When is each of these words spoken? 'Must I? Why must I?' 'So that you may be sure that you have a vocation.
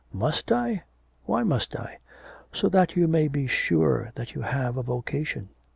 'Must 0.11 0.51
I? 0.51 0.81
Why 1.25 1.43
must 1.43 1.75
I?' 1.75 1.99
'So 2.51 2.69
that 2.69 2.95
you 2.95 3.07
may 3.07 3.27
be 3.27 3.45
sure 3.45 4.11
that 4.15 4.33
you 4.33 4.41
have 4.41 4.75
a 4.75 4.81
vocation. 4.81 5.49